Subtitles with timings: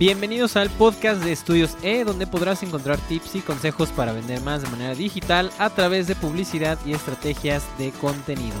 [0.00, 4.62] Bienvenidos al podcast de Estudios E, donde podrás encontrar tips y consejos para vender más
[4.62, 8.56] de manera digital a través de publicidad y estrategias de contenido.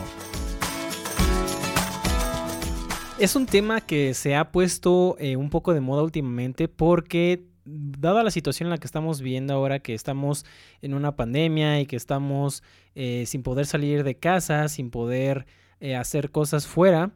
[3.18, 8.22] Es un tema que se ha puesto eh, un poco de moda últimamente porque dada
[8.22, 10.44] la situación en la que estamos viendo ahora, que estamos
[10.82, 12.62] en una pandemia y que estamos
[12.94, 15.46] eh, sin poder salir de casa, sin poder
[15.80, 17.12] eh, hacer cosas fuera,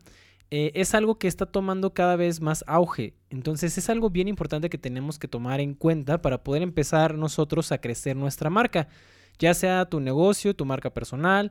[0.57, 3.15] eh, es algo que está tomando cada vez más auge.
[3.29, 7.73] Entonces es algo bien importante que tenemos que tomar en cuenta para poder empezar nosotros
[7.73, 8.87] a crecer nuestra marca,
[9.37, 11.51] ya sea tu negocio, tu marca personal,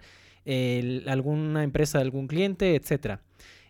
[1.05, 3.19] alguna empresa algún cliente, etcétera.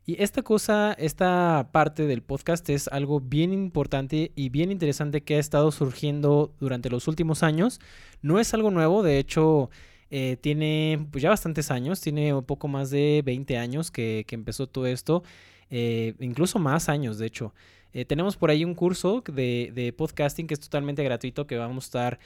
[0.06, 5.38] Y esta cosa, esta parte del podcast es algo bien importante y bien interesante que
[5.38, 7.80] ha estado surgiendo durante los últimos años.
[8.22, 9.72] No es algo nuevo, de hecho,
[10.16, 14.68] eh, tiene pues ya bastantes años, tiene un poco más de 20 años que, empezó
[14.68, 15.24] todo esto,
[15.72, 17.52] eh, incluso más años, de hecho.
[17.94, 21.86] Eh, tenemos por ahí un curso de, de, podcasting que es totalmente gratuito que vamos
[21.86, 22.20] a estar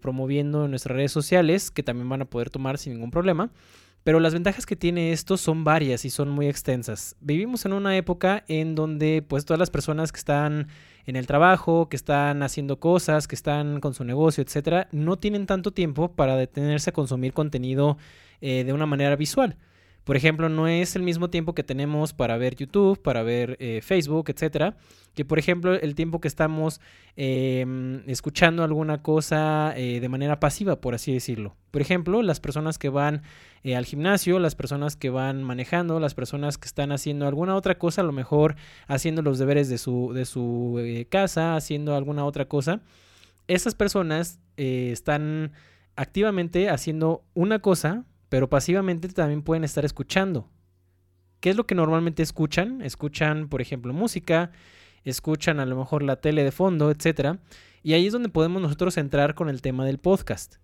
[0.00, 3.50] promoviendo en nuestras redes sociales, que también van a poder tomar sin ningún problema.
[4.08, 7.14] Pero las ventajas que tiene esto son varias y son muy extensas.
[7.20, 10.68] Vivimos en una época en donde pues todas las personas que están
[11.04, 15.44] en el trabajo, que están haciendo cosas, que están con su negocio, etcétera, no tienen
[15.44, 17.98] tanto tiempo para detenerse a consumir contenido
[18.40, 19.58] eh, de una manera visual.
[20.08, 23.80] Por ejemplo, no es el mismo tiempo que tenemos para ver YouTube, para ver eh,
[23.82, 24.78] Facebook, etcétera,
[25.12, 26.80] que por ejemplo el tiempo que estamos
[27.14, 31.56] em, escuchando alguna cosa eh, de manera pasiva, por así decirlo.
[31.70, 33.20] Por ejemplo, las personas que van
[33.64, 37.76] eh, al gimnasio, las personas que van manejando, las personas que están haciendo alguna otra
[37.76, 42.46] cosa, a lo mejor haciendo los deberes de su, de su casa, haciendo alguna otra
[42.46, 42.80] cosa.
[43.46, 45.52] Esas personas están
[45.96, 50.48] activamente haciendo una cosa pero pasivamente también pueden estar escuchando.
[51.40, 52.82] ¿Qué es lo que normalmente escuchan?
[52.82, 54.50] Escuchan, por ejemplo, música,
[55.04, 57.38] escuchan a lo mejor la tele de fondo, etc.
[57.82, 60.56] Y ahí es donde podemos nosotros entrar con el tema del podcast.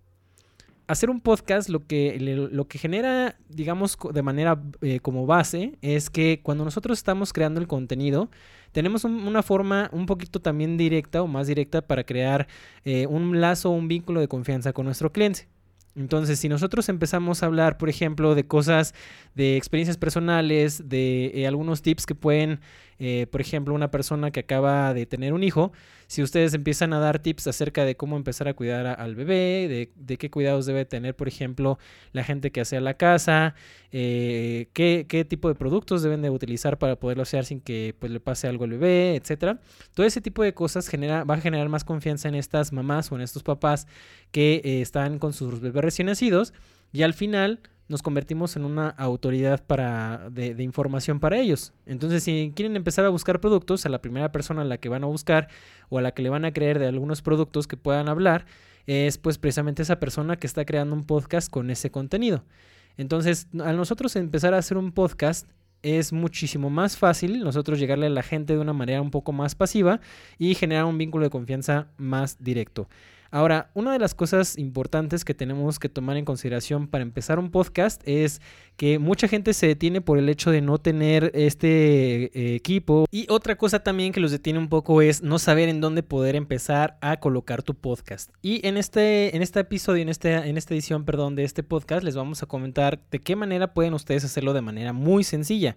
[0.86, 6.10] Hacer un podcast lo que, lo que genera, digamos, de manera eh, como base, es
[6.10, 8.28] que cuando nosotros estamos creando el contenido,
[8.72, 12.48] tenemos una forma un poquito también directa o más directa para crear
[12.84, 15.48] eh, un lazo un vínculo de confianza con nuestro cliente.
[15.96, 18.94] Entonces, si nosotros empezamos a hablar, por ejemplo, de cosas,
[19.34, 22.60] de experiencias personales, de eh, algunos tips que pueden,
[22.98, 25.72] eh, por ejemplo, una persona que acaba de tener un hijo,
[26.06, 30.16] si ustedes empiezan a dar tips acerca de cómo empezar a cuidar al bebé, de,
[30.16, 31.78] qué cuidados debe tener, por ejemplo,
[32.12, 33.54] la gente que hace a la casa,
[33.90, 38.20] eh, qué, tipo de productos deben de utilizar para poderlo hacer sin que pues, le
[38.20, 39.60] pase algo al bebé, etcétera.
[39.94, 43.16] Todo ese tipo de cosas genera, va a generar más confianza en estas mamás o
[43.16, 43.86] en estos papás
[44.30, 46.52] que están con sus bebés recién nacidos
[46.92, 51.72] y al final nos convertimos en una autoridad para, de, información para ellos.
[51.86, 55.04] Entonces, si quieren empezar a buscar productos, a la primera persona a la que van
[55.04, 55.48] a buscar
[55.90, 58.46] o a la que le van a creer de algunos productos que puedan hablar,
[58.86, 62.44] es pues precisamente esa persona que está creando un podcast con ese contenido.
[62.96, 65.48] Entonces, al nosotros empezar a hacer un podcast,
[65.82, 69.54] es muchísimo más fácil nosotros llegarle a la gente de una manera un poco más
[69.54, 70.00] pasiva
[70.38, 72.88] y generar un vínculo de confianza más directo.
[73.34, 77.50] Ahora, una de las cosas importantes que tenemos que tomar en consideración para empezar un
[77.50, 78.40] podcast es
[78.76, 83.06] que mucha gente se detiene por el hecho de no tener este eh, equipo.
[83.10, 86.36] Y otra cosa también que los detiene un poco es no saber en dónde poder
[86.36, 88.30] empezar a colocar tu podcast.
[88.40, 92.04] Y en este, en este episodio, en, este, en esta edición, perdón, de este podcast,
[92.04, 95.76] les vamos a comentar de qué manera pueden ustedes hacerlo de manera muy sencilla.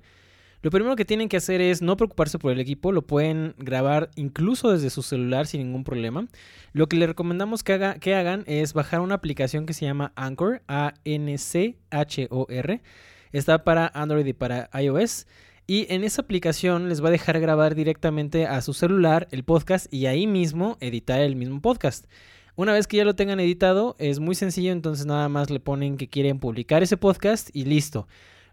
[0.63, 4.09] Lo primero que tienen que hacer es no preocuparse por el equipo, lo pueden grabar
[4.15, 6.27] incluso desde su celular sin ningún problema.
[6.73, 10.13] Lo que les recomendamos que, haga, que hagan es bajar una aplicación que se llama
[10.15, 11.71] Anchor, A-N-C-H-O-R.
[13.31, 15.27] Está para Android y para iOS.
[15.67, 19.93] Y en esa aplicación les va a dejar grabar directamente a su celular el podcast
[19.93, 22.05] y ahí mismo editar el mismo podcast.
[22.55, 25.97] Una vez que ya lo tengan editado, es muy sencillo, entonces nada más le ponen
[25.97, 28.07] que quieren publicar ese podcast y listo.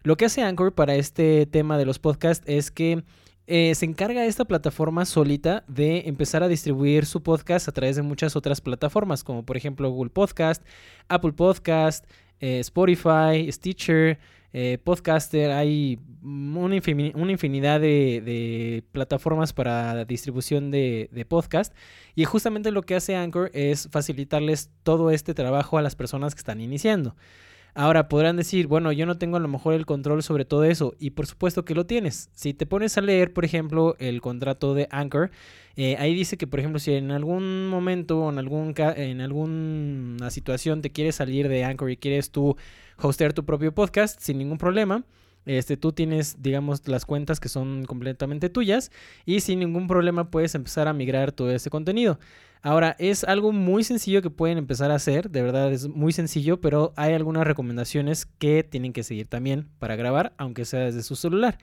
[0.05, 3.03] Lo que hace Anchor para este tema de los podcasts es que
[3.47, 8.03] eh, se encarga esta plataforma solita de empezar a distribuir su podcast a través de
[8.03, 10.63] muchas otras plataformas, como por ejemplo Google Podcast,
[11.07, 12.05] Apple Podcast,
[12.39, 14.19] eh, Spotify, Stitcher,
[14.53, 15.49] eh, Podcaster.
[15.49, 21.73] Hay una, infinidad de, plataformas para distribución de, de, podcast.
[22.13, 26.39] Y justamente lo que hace Anchor es facilitarles todo este trabajo a las personas que
[26.39, 27.15] están iniciando.
[27.77, 30.95] Ahora podrán decir, bueno, yo no tengo a lo mejor el control sobre todo eso.
[30.97, 32.29] Y por supuesto que lo tienes.
[32.33, 35.29] Si te pones a leer, por ejemplo, el contrato de Anchor,
[35.75, 40.29] eh, ahí dice que, por ejemplo, si en algún momento o en, algún en alguna
[40.29, 42.55] situación te quieres salir de Anchor y quieres tú
[42.97, 45.03] hostear tu propio podcast sin ningún problema,
[45.45, 48.89] este, tú tienes, digamos, las cuentas que son completamente tuyas
[49.25, 52.19] y sin ningún problema puedes empezar a migrar todo ese contenido.
[52.65, 56.59] Ahora, es algo muy sencillo que pueden empezar a hacer, de verdad es muy sencillo,
[56.61, 61.15] pero hay algunas recomendaciones que tienen que seguir también para grabar, aunque sea desde su
[61.15, 61.59] celular.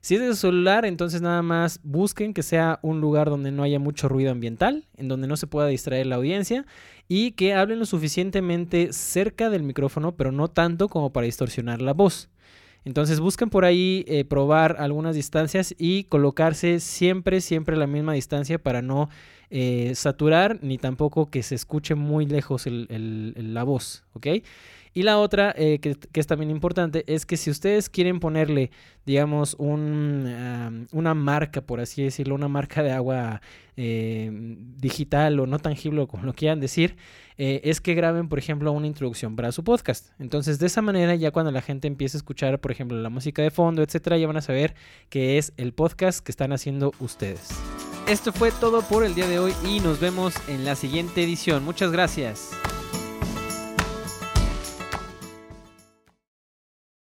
[0.00, 3.62] Si es de su celular, entonces nada más busquen que sea un lugar donde no
[3.62, 6.64] haya mucho ruido ambiental, en donde no se pueda distraer la audiencia
[7.08, 11.92] y que hablen lo suficientemente cerca del micrófono, pero no tanto como para distorsionar la
[11.92, 12.30] voz.
[12.86, 18.14] Entonces busquen por ahí eh, probar algunas distancias y colocarse siempre, siempre a la misma
[18.14, 19.10] distancia para no
[19.50, 24.26] eh, saturar ni tampoco que se escuche muy lejos la voz, ¿ok?
[24.98, 28.70] Y la otra, eh, que, es también importante, es que si ustedes quieren ponerle,
[29.06, 33.40] digamos, un, una marca, por así decirlo, una marca de agua
[33.76, 36.96] eh, digital o no tangible, como lo quieran decir,
[37.36, 40.10] eh, es que graben, por ejemplo, una introducción para su podcast.
[40.18, 43.40] Entonces, de esa manera, ya cuando la gente empiece a escuchar, por ejemplo, la música
[43.40, 44.74] de fondo, etcétera, ya van a saber
[45.10, 47.50] que es el podcast que están haciendo ustedes.
[48.08, 51.62] Esto fue todo por el día de hoy y nos vemos en la siguiente edición.
[51.62, 52.52] Muchas gracias.